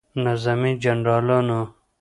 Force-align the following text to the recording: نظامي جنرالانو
نظامي 0.25 0.71
جنرالانو 0.83 1.61